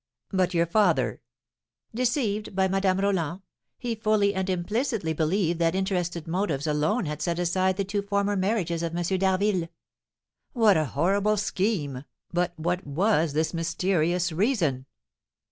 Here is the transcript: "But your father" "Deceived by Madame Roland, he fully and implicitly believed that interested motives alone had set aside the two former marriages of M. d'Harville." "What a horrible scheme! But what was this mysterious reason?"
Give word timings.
"But 0.31 0.55
your 0.55 0.65
father" 0.65 1.21
"Deceived 1.93 2.55
by 2.55 2.67
Madame 2.67 3.01
Roland, 3.01 3.41
he 3.77 3.93
fully 3.93 4.33
and 4.33 4.49
implicitly 4.49 5.13
believed 5.13 5.59
that 5.59 5.75
interested 5.75 6.27
motives 6.27 6.65
alone 6.65 7.05
had 7.05 7.21
set 7.21 7.37
aside 7.37 7.77
the 7.77 7.83
two 7.83 8.01
former 8.01 8.35
marriages 8.35 8.81
of 8.81 8.95
M. 8.97 9.03
d'Harville." 9.19 9.69
"What 10.53 10.75
a 10.75 10.85
horrible 10.85 11.37
scheme! 11.37 12.03
But 12.33 12.57
what 12.57 12.83
was 12.87 13.33
this 13.33 13.53
mysterious 13.53 14.31
reason?" 14.31 14.87